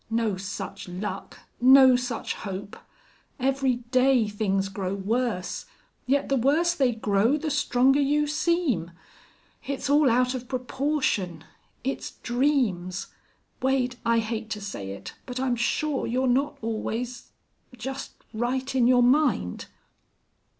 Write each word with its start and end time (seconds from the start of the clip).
No 0.09 0.35
such 0.35 0.87
luck! 0.89 1.41
no 1.61 1.95
such 1.95 2.33
hope!... 2.33 2.75
Every 3.39 3.75
day 3.91 4.27
things 4.27 4.67
grow 4.67 4.95
worse. 4.95 5.67
Yet 6.07 6.27
the 6.27 6.37
worse 6.37 6.73
they 6.73 6.91
grow 6.93 7.37
the 7.37 7.51
stronger 7.51 7.99
you 8.01 8.25
seem! 8.25 8.89
It's 9.67 9.91
all 9.91 10.09
out 10.09 10.33
of 10.33 10.47
proportion. 10.47 11.43
It's 11.83 12.13
dreams. 12.23 13.09
Wade, 13.61 13.97
I 14.03 14.17
hate 14.17 14.49
to 14.49 14.59
say 14.59 14.89
it, 14.89 15.13
but 15.27 15.39
I'm 15.39 15.55
sure 15.55 16.07
you're 16.07 16.25
not 16.25 16.57
always 16.63 17.29
just 17.77 18.13
right 18.33 18.73
in 18.73 18.87
your 18.87 19.03
mind." 19.03 19.67